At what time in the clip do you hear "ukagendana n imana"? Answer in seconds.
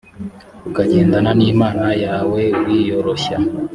0.67-1.87